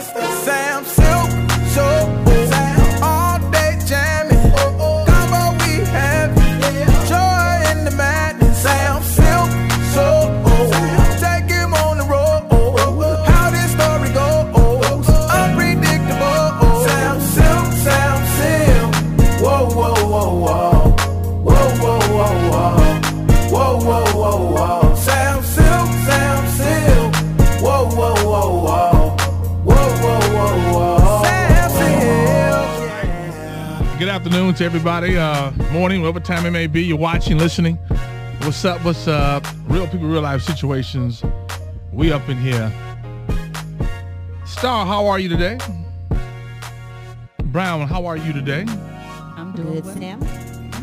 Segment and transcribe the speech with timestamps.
[0.00, 0.99] Mr.
[34.20, 35.16] afternoon to everybody.
[35.16, 36.82] Uh, morning, whatever time it may be.
[36.82, 37.76] You're watching, listening.
[38.42, 38.84] What's up?
[38.84, 39.46] What's up?
[39.66, 41.22] Real people, real life situations.
[41.90, 42.70] We up in here.
[44.44, 45.56] Star, how are you today?
[47.44, 48.66] Brown, how are you today?
[48.68, 49.96] I'm doing Good, well.
[49.96, 50.20] Sam.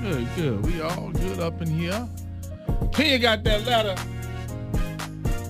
[0.00, 0.64] Good, good.
[0.64, 2.08] We all good up in here.
[2.92, 3.96] Kenya got that letter.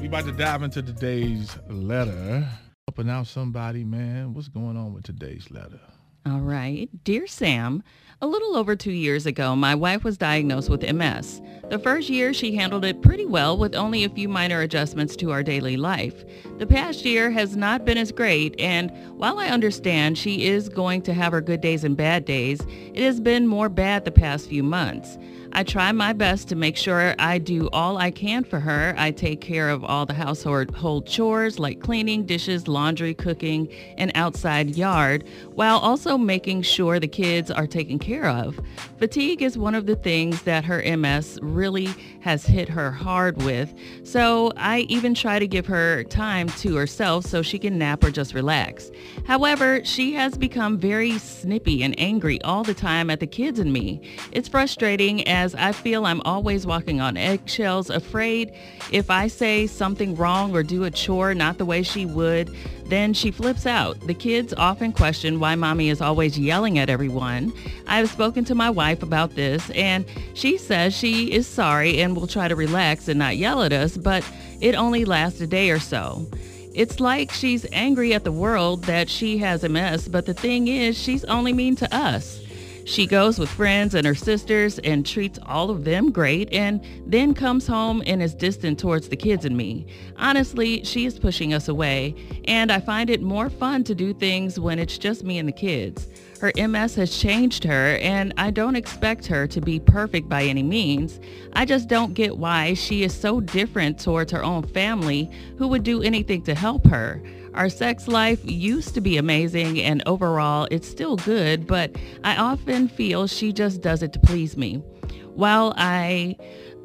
[0.00, 2.44] We about to dive into today's letter.
[2.88, 4.34] Helping out somebody, man.
[4.34, 5.78] What's going on with today's letter?
[6.26, 6.88] All right.
[7.04, 7.82] Dear Sam,
[8.20, 11.40] a little over two years ago, my wife was diagnosed with MS.
[11.70, 15.30] The first year, she handled it pretty well with only a few minor adjustments to
[15.30, 16.24] our daily life.
[16.58, 21.02] The past year has not been as great, and while I understand she is going
[21.02, 24.48] to have her good days and bad days, it has been more bad the past
[24.48, 25.16] few months.
[25.52, 28.94] I try my best to make sure I do all I can for her.
[28.96, 34.12] I take care of all the household hold chores like cleaning, dishes, laundry, cooking, and
[34.14, 38.60] outside yard, while also making sure the kids are taken care of.
[38.98, 41.88] Fatigue is one of the things that her MS really
[42.20, 43.72] has hit her hard with,
[44.04, 48.10] so I even try to give her time to herself so she can nap or
[48.10, 48.90] just relax.
[49.26, 53.72] However, she has become very snippy and angry all the time at the kids and
[53.72, 54.00] me.
[54.32, 58.52] It's frustrating as I feel I'm always walking on eggshells, afraid
[58.90, 62.50] if I say something wrong or do a chore not the way she would,
[62.86, 64.00] then she flips out.
[64.00, 67.52] The kids often question why mommy is always yelling at everyone.
[67.86, 70.04] I have spoken to my wife about this and
[70.34, 73.96] she says she is sorry and will try to relax and not yell at us,
[73.96, 74.28] but
[74.60, 76.26] it only lasts a day or so.
[76.74, 80.98] It's like she's angry at the world that she has MS, but the thing is,
[80.98, 82.40] she's only mean to us.
[82.88, 87.34] She goes with friends and her sisters and treats all of them great and then
[87.34, 89.86] comes home and is distant towards the kids and me.
[90.16, 92.14] Honestly, she is pushing us away
[92.46, 95.52] and I find it more fun to do things when it's just me and the
[95.52, 96.08] kids.
[96.40, 100.62] Her MS has changed her and I don't expect her to be perfect by any
[100.62, 101.20] means.
[101.52, 105.82] I just don't get why she is so different towards her own family who would
[105.82, 107.20] do anything to help her.
[107.58, 111.90] Our sex life used to be amazing and overall it's still good, but
[112.22, 114.76] I often feel she just does it to please me.
[115.34, 116.36] While I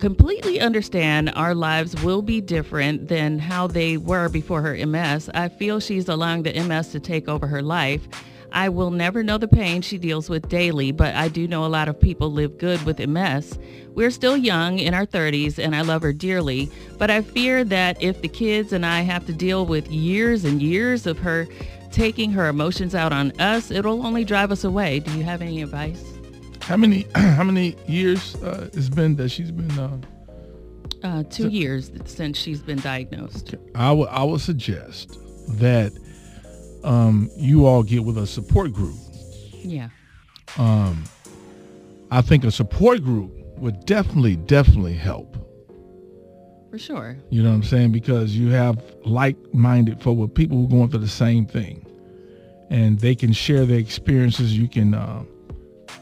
[0.00, 5.50] completely understand our lives will be different than how they were before her MS, I
[5.50, 8.08] feel she's allowing the MS to take over her life.
[8.56, 11.68] I will never know the pain she deals with daily, but I do know a
[11.68, 13.58] lot of people live good with MS.
[13.94, 18.02] We're still young in our 30s and I love her dearly, but I fear that
[18.02, 21.46] if the kids and I have to deal with years and years of her
[21.92, 25.00] taking her emotions out on us, it'll only drive us away.
[25.00, 26.02] Do you have any advice?
[26.62, 29.98] How many how many years uh, it's been that she's been uh,
[31.02, 33.54] Uh, two years since she's been diagnosed.
[33.74, 35.18] I would I would suggest
[35.60, 35.92] that
[36.86, 38.96] um, you all get with a support group.
[39.62, 39.90] Yeah.
[42.10, 45.36] I think a support group would definitely definitely help.
[46.70, 47.16] For sure.
[47.30, 47.92] You know what I'm saying?
[47.92, 51.84] Because you have like-minded folk with people who are going through the same thing,
[52.70, 54.56] and they can share their experiences.
[54.56, 55.24] You can uh,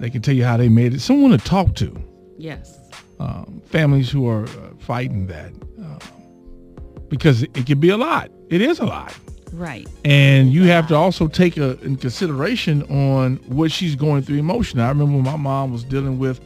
[0.00, 1.00] they can tell you how they made it.
[1.00, 1.96] Someone to talk to.
[2.38, 2.78] Yes.
[3.20, 5.98] um, families who are uh, fighting that um,
[7.08, 8.30] because it, it can be a lot.
[8.48, 9.14] It is a lot.
[9.52, 9.86] Right.
[10.04, 14.84] And you have to also take a, in consideration on what she's going through emotionally.
[14.84, 16.40] I remember when my mom was dealing with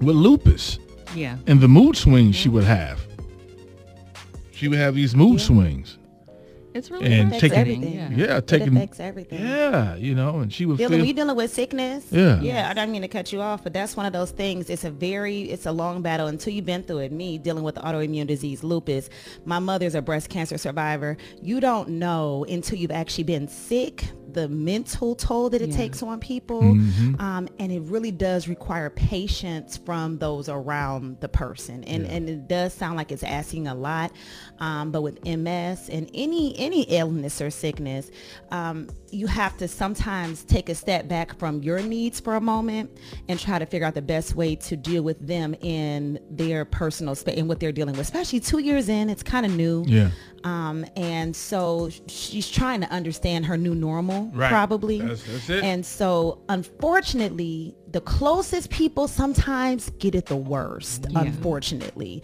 [0.00, 0.78] with lupus
[1.14, 1.36] Yeah.
[1.46, 3.00] and the mood swings she would have.
[4.52, 5.98] She would have these mood swings.
[6.76, 7.94] It's really And Affects take everything.
[7.94, 8.10] Yeah.
[8.10, 9.40] Yeah, It taking affects everything.
[9.40, 12.40] yeah, you know, and she would Dealing, feel when you're dealing with sickness, Yeah.
[12.40, 12.68] yeah.
[12.70, 14.70] I don't mean to cut you off, but that's one of those things.
[14.70, 17.12] It's a very, it's a long battle until you've been through it.
[17.12, 19.08] Me dealing with autoimmune disease, lupus.
[19.44, 21.16] My mother's a breast cancer survivor.
[21.42, 24.04] You don't know until you've actually been sick
[24.36, 25.76] the mental toll that it Yeah.
[25.76, 27.20] takes on people, Mm-hmm.
[27.20, 31.82] um, and it really does require patience from those around the person.
[31.84, 34.12] And and it does sound like it's asking a lot,
[34.60, 38.10] um, but with MS and any any illness or sickness,
[38.52, 42.90] um, you have to sometimes take a step back from your needs for a moment
[43.28, 47.14] and try to figure out the best way to deal with them in their personal
[47.14, 48.02] space and what they're dealing with.
[48.06, 49.82] Especially two years in, it's kind of new.
[49.86, 50.10] Yeah.
[50.44, 54.48] Um, and so she's trying to understand her new normal, Right.
[54.50, 54.98] probably.
[55.00, 55.64] That's- that's it.
[55.64, 61.20] And so, unfortunately, the closest people sometimes get it the worst, Yeah.
[61.22, 62.22] unfortunately,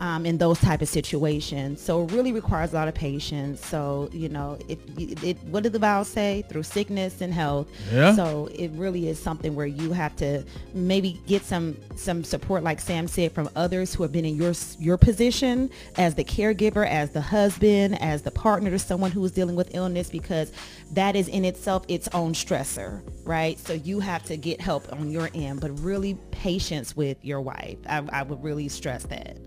[0.00, 1.80] um, in those type of situations.
[1.80, 3.64] So it really requires a lot of patience.
[3.64, 6.44] So, you know, if you, it, what did the vow say?
[6.50, 7.66] Through sickness and health.
[7.92, 8.14] Yeah.
[8.14, 10.44] So it really is something where you have to
[10.74, 14.52] maybe get some some support, like Sam said, from others who have been in your
[14.78, 19.32] your position as the caregiver, as the husband, as the partner to someone who is
[19.32, 20.52] dealing with illness, because
[20.92, 23.58] that is in itself its own stressor, right?
[23.58, 27.78] So you have to get help on your end, but really patience with your wife.
[27.88, 29.38] I, I would really stress that.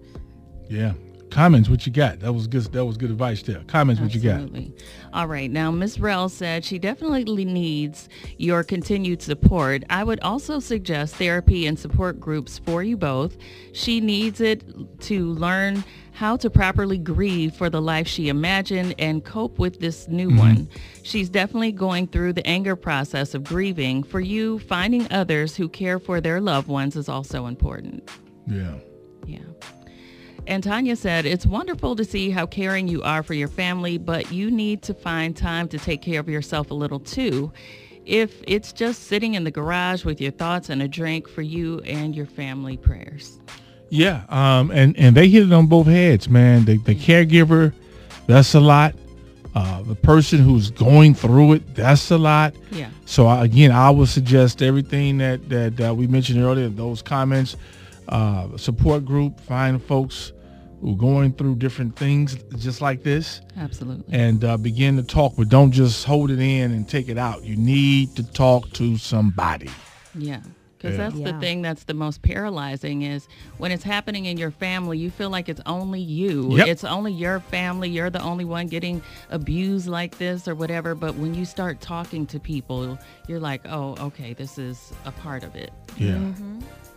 [0.70, 0.94] Yeah.
[1.30, 2.20] Comments, what you got?
[2.20, 2.64] That was good.
[2.74, 3.62] That was good advice there.
[3.68, 4.42] Comments, what you got?
[4.42, 4.74] Absolutely.
[5.14, 5.50] All right.
[5.50, 6.00] Now, Ms.
[6.00, 9.84] Rell said she definitely needs your continued support.
[9.90, 13.38] I would also suggest therapy and support groups for you both.
[13.74, 14.64] She needs it
[15.02, 15.84] to learn
[16.14, 20.38] how to properly grieve for the life she imagined and cope with this new mm-hmm.
[20.38, 20.70] one.
[21.04, 24.04] She's definitely going through the anger process of grieving.
[24.04, 28.10] For you, finding others who care for their loved ones is also important.
[28.48, 28.76] Yeah.
[29.26, 29.40] Yeah.
[30.48, 34.32] And Tanya said, it's wonderful to see how caring you are for your family, but
[34.32, 37.52] you need to find time to take care of yourself a little too.
[38.06, 41.80] If it's just sitting in the garage with your thoughts and a drink for you
[41.82, 43.40] and your family prayers.
[43.90, 44.24] Yeah.
[44.30, 46.66] Um, and, and they hit it on both heads, man.
[46.66, 47.74] The, the caregiver,
[48.26, 48.96] that's a lot.
[49.56, 52.56] Uh, the person who's going through it, that's a lot.
[52.72, 52.90] Yeah.
[53.06, 57.58] So I- again, I would suggest everything that that uh, we mentioned earlier, those comments,
[58.10, 60.34] uh, support group, find folks
[60.82, 64.06] who are going through different things just like this, Absolutely.
[64.18, 65.34] and uh, begin to talk.
[65.38, 67.44] But don't just hold it in and take it out.
[67.44, 69.70] You need to talk to somebody.
[70.16, 70.42] Yeah.
[70.78, 71.10] Because Yeah.
[71.10, 73.28] that's the thing that's the most paralyzing is
[73.58, 76.56] when it's happening in your family, you feel like it's only you.
[76.56, 76.68] Yep.
[76.70, 77.90] It's only your family.
[77.90, 80.96] You're the only one getting abused like this or whatever.
[80.96, 82.98] But when you start talking to people,
[83.28, 85.72] you're like, oh, okay, this is a part of it.
[85.98, 86.18] Yeah.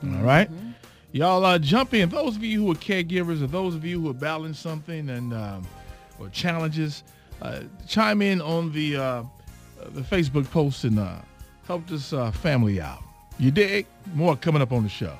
[0.04, 0.48] All right.
[1.12, 2.08] Y'all uh, jump in.
[2.08, 5.34] Those of you who are caregivers or those of you who are battling something and
[5.34, 5.66] um,
[6.18, 7.04] or challenges,
[7.42, 9.22] uh, chime in on the uh,
[9.90, 11.16] the Facebook post and uh,
[11.66, 13.02] help this uh, family out.
[13.38, 13.86] You dig?
[14.14, 15.14] More coming up on the show.